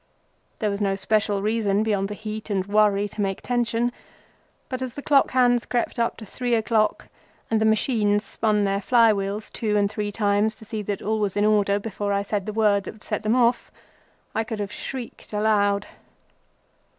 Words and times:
There 0.57 0.71
was 0.71 0.81
no 0.81 0.95
special 0.95 1.43
reason 1.43 1.83
beyond 1.83 2.07
the 2.09 2.15
heat 2.15 2.49
and 2.49 2.65
worry 2.65 3.07
to 3.09 3.21
make 3.21 3.43
tension, 3.43 3.91
but, 4.67 4.81
as 4.81 4.95
the 4.95 5.03
clock 5.03 5.29
hands 5.29 5.67
crept 5.67 5.99
up 5.99 6.17
to 6.17 6.25
three 6.25 6.55
o'clock 6.55 7.07
and 7.51 7.61
the 7.61 7.65
machines 7.69 8.25
spun 8.25 8.63
their 8.63 8.81
fly 8.81 9.13
wheels 9.13 9.51
two 9.51 9.77
and 9.77 9.91
three 9.91 10.11
times 10.11 10.55
to 10.55 10.65
see 10.65 10.81
that 10.81 11.03
all 11.03 11.19
was 11.19 11.37
in 11.37 11.45
order, 11.45 11.77
before 11.77 12.13
I 12.13 12.23
said 12.23 12.47
the 12.47 12.51
word 12.53 12.85
that 12.85 12.93
would 12.93 13.03
set 13.03 13.21
them 13.21 13.35
off, 13.35 13.71
I 14.33 14.43
could 14.43 14.59
have 14.59 14.71
shrieked 14.73 15.33
aloud. 15.33 15.85